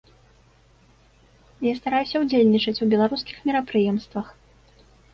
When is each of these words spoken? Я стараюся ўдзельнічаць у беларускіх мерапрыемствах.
Я 1.67 1.75
стараюся 1.81 2.23
ўдзельнічаць 2.25 2.77
у 2.83 2.91
беларускіх 2.97 3.35
мерапрыемствах. 3.49 4.27